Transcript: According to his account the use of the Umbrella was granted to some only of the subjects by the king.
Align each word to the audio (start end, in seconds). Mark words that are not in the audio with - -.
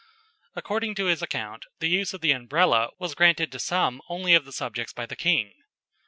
According 0.55 0.95
to 0.95 1.05
his 1.05 1.21
account 1.21 1.67
the 1.77 1.87
use 1.87 2.11
of 2.11 2.21
the 2.21 2.31
Umbrella 2.31 2.89
was 2.97 3.13
granted 3.13 3.51
to 3.51 3.59
some 3.59 4.01
only 4.09 4.33
of 4.33 4.45
the 4.45 4.51
subjects 4.51 4.93
by 4.93 5.05
the 5.05 5.15
king. 5.15 5.53